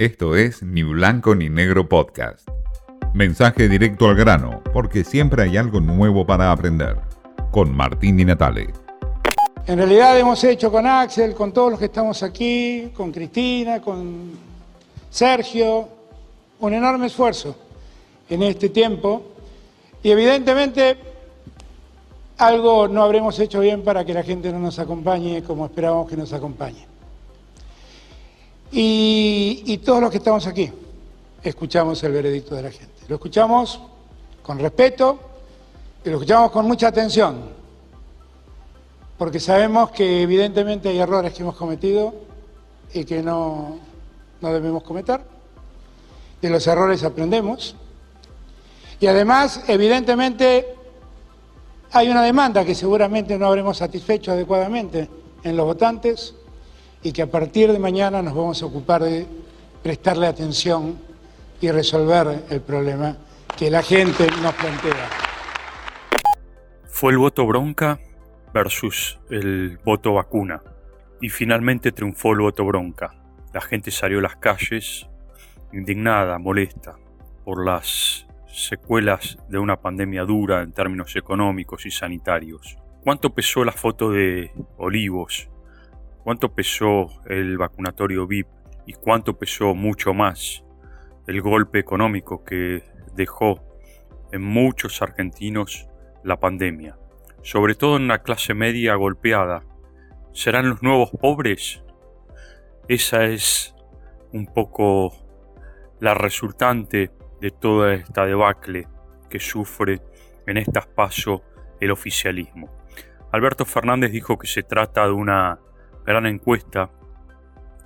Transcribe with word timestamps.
Esto 0.00 0.34
es 0.34 0.62
Ni 0.62 0.82
Blanco 0.82 1.34
ni 1.34 1.50
Negro 1.50 1.86
Podcast. 1.86 2.48
Mensaje 3.12 3.68
directo 3.68 4.08
al 4.08 4.16
grano, 4.16 4.62
porque 4.72 5.04
siempre 5.04 5.42
hay 5.42 5.58
algo 5.58 5.78
nuevo 5.78 6.24
para 6.24 6.52
aprender. 6.52 6.96
Con 7.50 7.76
Martín 7.76 8.16
Di 8.16 8.24
Natale. 8.24 8.68
En 9.66 9.76
realidad 9.76 10.18
hemos 10.18 10.42
hecho 10.42 10.72
con 10.72 10.86
Axel, 10.86 11.34
con 11.34 11.52
todos 11.52 11.72
los 11.72 11.78
que 11.78 11.84
estamos 11.84 12.22
aquí, 12.22 12.90
con 12.96 13.12
Cristina, 13.12 13.82
con 13.82 14.30
Sergio, 15.10 15.86
un 16.60 16.72
enorme 16.72 17.08
esfuerzo 17.08 17.54
en 18.30 18.42
este 18.44 18.70
tiempo. 18.70 19.22
Y 20.02 20.12
evidentemente 20.12 20.96
algo 22.38 22.88
no 22.88 23.02
habremos 23.02 23.38
hecho 23.38 23.60
bien 23.60 23.82
para 23.82 24.02
que 24.06 24.14
la 24.14 24.22
gente 24.22 24.50
no 24.50 24.60
nos 24.60 24.78
acompañe 24.78 25.42
como 25.42 25.66
esperábamos 25.66 26.08
que 26.08 26.16
nos 26.16 26.32
acompañe. 26.32 26.88
Y, 28.72 29.78
todos 29.84 30.00
los 30.00 30.10
que 30.10 30.18
estamos 30.18 30.46
aquí 30.46 30.70
escuchamos 31.42 32.02
el 32.04 32.12
veredicto 32.12 32.54
de 32.54 32.62
la 32.62 32.70
gente. 32.70 32.94
Lo 33.08 33.16
escuchamos 33.16 33.80
con 34.42 34.58
respeto 34.58 35.18
y 36.04 36.10
lo 36.10 36.16
escuchamos 36.16 36.50
con 36.50 36.66
mucha 36.66 36.88
atención, 36.88 37.40
porque 39.18 39.40
sabemos 39.40 39.90
que 39.90 40.22
evidentemente 40.22 40.88
hay 40.88 40.98
errores 40.98 41.32
que 41.32 41.42
hemos 41.42 41.56
cometido 41.56 42.14
y 42.94 43.04
que 43.04 43.22
no, 43.22 43.78
no 44.40 44.52
debemos 44.52 44.82
cometer. 44.82 45.20
De 46.40 46.48
los 46.48 46.66
errores 46.66 47.02
aprendemos. 47.02 47.74
Y 49.00 49.06
además, 49.06 49.64
evidentemente, 49.66 50.74
hay 51.92 52.08
una 52.08 52.22
demanda 52.22 52.64
que 52.64 52.74
seguramente 52.74 53.36
no 53.36 53.46
habremos 53.46 53.78
satisfecho 53.78 54.32
adecuadamente 54.32 55.08
en 55.42 55.56
los 55.56 55.66
votantes 55.66 56.34
y 57.02 57.12
que 57.12 57.22
a 57.22 57.30
partir 57.30 57.72
de 57.72 57.78
mañana 57.78 58.22
nos 58.22 58.34
vamos 58.34 58.62
a 58.62 58.66
ocupar 58.66 59.02
de 59.02 59.26
prestarle 59.82 60.26
atención 60.26 60.98
y 61.60 61.70
resolver 61.70 62.44
el 62.50 62.60
problema 62.60 63.16
que 63.56 63.70
la 63.70 63.82
gente 63.82 64.26
nos 64.42 64.54
plantea. 64.54 65.08
Fue 66.84 67.12
el 67.12 67.18
voto 67.18 67.46
bronca 67.46 67.98
versus 68.52 69.18
el 69.30 69.78
voto 69.84 70.14
vacuna 70.14 70.62
y 71.20 71.28
finalmente 71.28 71.92
triunfó 71.92 72.32
el 72.32 72.40
voto 72.40 72.64
bronca. 72.64 73.14
La 73.52 73.60
gente 73.60 73.90
salió 73.90 74.18
a 74.18 74.22
las 74.22 74.36
calles 74.36 75.06
indignada, 75.72 76.38
molesta 76.38 76.96
por 77.44 77.64
las 77.64 78.26
secuelas 78.46 79.38
de 79.48 79.58
una 79.58 79.80
pandemia 79.80 80.24
dura 80.24 80.62
en 80.62 80.72
términos 80.72 81.14
económicos 81.16 81.86
y 81.86 81.90
sanitarios. 81.90 82.76
¿Cuánto 83.02 83.30
pesó 83.30 83.64
la 83.64 83.72
foto 83.72 84.10
de 84.10 84.50
Olivos 84.76 85.48
cuánto 86.24 86.52
pesó 86.54 87.08
el 87.26 87.58
vacunatorio 87.58 88.26
VIP 88.26 88.48
y 88.86 88.94
cuánto 88.94 89.38
pesó 89.38 89.74
mucho 89.74 90.14
más 90.14 90.64
el 91.26 91.40
golpe 91.42 91.78
económico 91.78 92.44
que 92.44 92.82
dejó 93.14 93.60
en 94.32 94.42
muchos 94.42 95.02
argentinos 95.02 95.88
la 96.24 96.38
pandemia, 96.38 96.98
sobre 97.42 97.74
todo 97.74 97.96
en 97.96 98.08
la 98.08 98.22
clase 98.22 98.54
media 98.54 98.94
golpeada. 98.94 99.64
¿Serán 100.32 100.68
los 100.68 100.82
nuevos 100.82 101.10
pobres? 101.10 101.82
Esa 102.88 103.24
es 103.24 103.74
un 104.32 104.46
poco 104.46 105.12
la 106.00 106.14
resultante 106.14 107.10
de 107.40 107.50
toda 107.50 107.94
esta 107.94 108.26
debacle 108.26 108.86
que 109.28 109.38
sufre 109.38 110.00
en 110.46 110.56
estas 110.56 110.86
pasos 110.86 111.42
el 111.80 111.90
oficialismo. 111.90 112.70
Alberto 113.32 113.64
Fernández 113.64 114.12
dijo 114.12 114.38
que 114.38 114.46
se 114.46 114.62
trata 114.62 115.06
de 115.06 115.12
una 115.12 115.58
gran 116.10 116.26
encuesta 116.26 116.90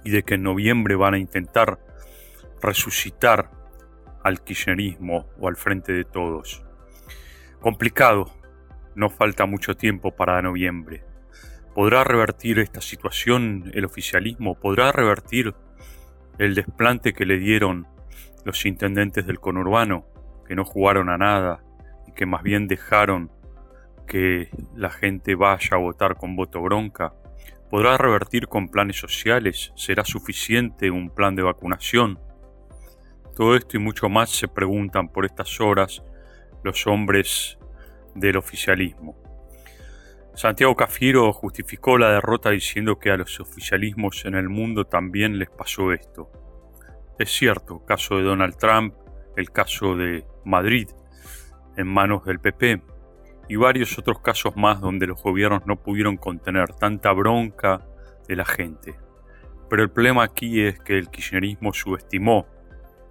y 0.04 0.10
de 0.10 0.22
que 0.22 0.34
en 0.34 0.42
noviembre 0.42 0.96
van 0.96 1.14
a 1.14 1.18
intentar 1.18 1.78
resucitar 2.60 3.50
al 4.22 4.42
kirchnerismo 4.42 5.26
o 5.38 5.48
al 5.48 5.56
frente 5.56 5.92
de 5.92 6.04
todos. 6.04 6.64
Complicado, 7.60 8.30
no 8.94 9.10
falta 9.10 9.46
mucho 9.46 9.76
tiempo 9.76 10.14
para 10.14 10.40
noviembre. 10.42 11.04
¿Podrá 11.74 12.04
revertir 12.04 12.58
esta 12.58 12.80
situación 12.80 13.70
el 13.74 13.84
oficialismo? 13.84 14.54
¿Podrá 14.54 14.92
revertir 14.92 15.54
el 16.38 16.54
desplante 16.54 17.12
que 17.12 17.26
le 17.26 17.38
dieron 17.38 17.86
los 18.44 18.64
intendentes 18.64 19.26
del 19.26 19.40
conurbano, 19.40 20.06
que 20.46 20.54
no 20.54 20.64
jugaron 20.64 21.08
a 21.08 21.18
nada 21.18 21.64
y 22.06 22.12
que 22.12 22.26
más 22.26 22.42
bien 22.42 22.68
dejaron 22.68 23.30
que 24.06 24.50
la 24.76 24.90
gente 24.90 25.34
vaya 25.34 25.70
a 25.72 25.78
votar 25.78 26.16
con 26.16 26.36
voto 26.36 26.62
bronca? 26.62 27.14
¿Podrá 27.74 27.98
revertir 27.98 28.46
con 28.46 28.68
planes 28.68 29.00
sociales? 29.00 29.72
¿Será 29.74 30.04
suficiente 30.04 30.92
un 30.92 31.10
plan 31.10 31.34
de 31.34 31.42
vacunación? 31.42 32.20
Todo 33.34 33.56
esto 33.56 33.76
y 33.76 33.80
mucho 33.80 34.08
más 34.08 34.30
se 34.30 34.46
preguntan 34.46 35.08
por 35.08 35.24
estas 35.24 35.60
horas 35.60 36.00
los 36.62 36.86
hombres 36.86 37.58
del 38.14 38.36
oficialismo. 38.36 39.16
Santiago 40.36 40.76
Cafiero 40.76 41.32
justificó 41.32 41.98
la 41.98 42.12
derrota 42.12 42.50
diciendo 42.50 43.00
que 43.00 43.10
a 43.10 43.16
los 43.16 43.40
oficialismos 43.40 44.24
en 44.24 44.36
el 44.36 44.48
mundo 44.48 44.84
también 44.84 45.40
les 45.40 45.50
pasó 45.50 45.92
esto. 45.92 46.30
Es 47.18 47.32
cierto, 47.32 47.84
caso 47.84 48.18
de 48.18 48.22
Donald 48.22 48.56
Trump, 48.56 48.94
el 49.36 49.50
caso 49.50 49.96
de 49.96 50.24
Madrid 50.44 50.90
en 51.76 51.88
manos 51.88 52.24
del 52.24 52.38
PP, 52.38 52.82
y 53.48 53.56
varios 53.56 53.98
otros 53.98 54.20
casos 54.20 54.56
más 54.56 54.80
donde 54.80 55.06
los 55.06 55.22
gobiernos 55.22 55.66
no 55.66 55.76
pudieron 55.76 56.16
contener 56.16 56.74
tanta 56.74 57.12
bronca 57.12 57.86
de 58.26 58.36
la 58.36 58.44
gente. 58.44 58.98
Pero 59.68 59.82
el 59.82 59.90
problema 59.90 60.24
aquí 60.24 60.62
es 60.62 60.78
que 60.78 60.98
el 60.98 61.10
kirchnerismo 61.10 61.72
subestimó 61.72 62.46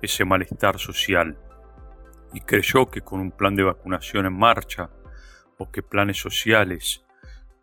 ese 0.01 0.25
malestar 0.25 0.79
social 0.79 1.37
y 2.33 2.41
creyó 2.41 2.89
que 2.89 3.01
con 3.01 3.19
un 3.19 3.31
plan 3.31 3.55
de 3.55 3.63
vacunación 3.63 4.25
en 4.25 4.37
marcha 4.37 4.89
o 5.57 5.71
que 5.71 5.83
planes 5.83 6.17
sociales 6.17 7.03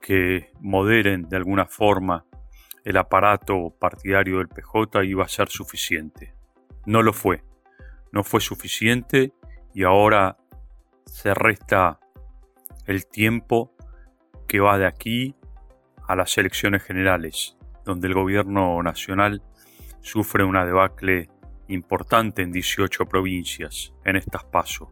que 0.00 0.50
moderen 0.60 1.28
de 1.28 1.37
alguna 1.37 1.66
forma 1.66 2.25
el 2.84 2.97
aparato 2.97 3.75
partidario 3.78 4.38
del 4.38 4.48
PJ 4.48 5.04
iba 5.04 5.25
a 5.25 5.28
ser 5.28 5.48
suficiente. 5.48 6.34
No 6.87 7.02
lo 7.02 7.12
fue. 7.12 7.44
No 8.12 8.25
fue 8.25 8.41
suficiente 8.41 9.32
y 9.75 9.84
ahora 9.84 10.38
se 11.04 11.34
resta 11.34 12.00
el 12.90 13.06
tiempo 13.06 13.72
que 14.48 14.58
va 14.58 14.76
de 14.76 14.86
aquí 14.86 15.36
a 16.08 16.16
las 16.16 16.36
elecciones 16.38 16.82
generales, 16.82 17.56
donde 17.84 18.08
el 18.08 18.14
gobierno 18.14 18.82
nacional 18.82 19.42
sufre 20.00 20.42
una 20.42 20.66
debacle 20.66 21.28
importante 21.68 22.42
en 22.42 22.50
18 22.50 23.06
provincias 23.06 23.94
en 24.04 24.16
estas 24.16 24.42
pasos. 24.44 24.88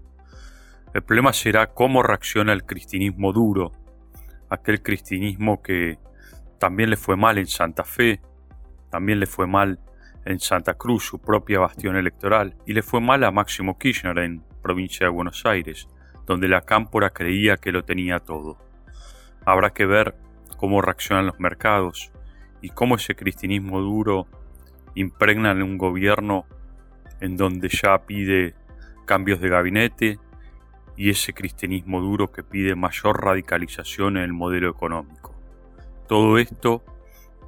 El 0.95 1.03
problema 1.03 1.33
será 1.33 1.75
cómo 1.75 2.05
reacciona 2.05 2.53
el 2.53 2.65
cristinismo 2.65 3.33
duro, 3.33 3.73
aquel 4.49 4.81
cristinismo 4.81 5.61
que 5.61 5.99
también 6.61 6.91
le 6.91 6.97
fue 6.97 7.17
mal 7.17 7.37
en 7.37 7.49
Santa 7.49 7.83
Fe, 7.83 8.21
también 8.91 9.19
le 9.19 9.27
fue 9.27 9.49
mal 9.49 9.81
en 10.25 10.39
Santa 10.39 10.75
Cruz, 10.75 11.05
su 11.05 11.21
propia 11.21 11.59
bastión 11.59 11.97
electoral, 11.97 12.55
y 12.65 12.75
le 12.75 12.83
fue 12.83 13.01
mal 13.01 13.25
a 13.25 13.33
Máximo 13.33 13.77
Kirchner 13.77 14.19
en 14.19 14.45
provincia 14.63 15.07
de 15.07 15.11
Buenos 15.11 15.45
Aires 15.45 15.89
donde 16.29 16.47
la 16.47 16.61
cámpora 16.61 17.11
creía 17.11 17.57
que 17.57 17.73
lo 17.73 17.85
tenía 17.85 18.21
todo. 18.21 18.59
Habrá 19.47 19.71
que 19.71 19.87
ver 19.87 20.15
cómo 20.59 20.83
reaccionan 20.83 21.27
los 21.27 21.41
mercados 21.41 22.13
y 22.61 22.69
cómo 22.69 22.97
ese 22.97 23.17
cristianismo 23.17 23.81
duro 23.81 24.27
impregna 24.95 25.53
en 25.53 25.63
un 25.63 25.79
gobierno 25.79 26.45
en 27.21 27.39
donde 27.39 27.71
ya 27.71 27.99
pide 28.05 28.55
cambios 29.07 29.41
de 29.41 29.49
gabinete 29.49 30.19
y 30.97 31.09
ese 31.09 31.33
cristianismo 31.33 32.03
duro 32.03 32.31
que 32.31 32.43
pide 32.43 32.75
mayor 32.75 33.25
radicalización 33.25 34.19
en 34.19 34.25
el 34.25 34.33
modelo 34.35 34.69
económico. 34.69 35.35
Todo 36.09 36.37
esto 36.37 36.85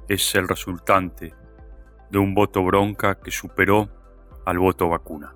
es 0.07 0.33
el 0.33 0.47
resultante 0.47 1.35
de 2.09 2.17
un 2.17 2.33
voto 2.33 2.63
bronca 2.63 3.19
que 3.19 3.29
superó 3.29 3.89
al 4.45 4.57
voto 4.57 4.89
vacuna. 4.89 5.35